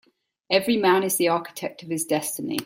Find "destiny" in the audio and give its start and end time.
2.05-2.59